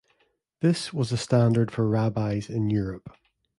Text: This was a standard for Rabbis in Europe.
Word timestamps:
This 0.61 0.91
was 0.91 1.11
a 1.11 1.15
standard 1.17 1.69
for 1.69 1.87
Rabbis 1.87 2.49
in 2.49 2.71
Europe. 2.71 3.15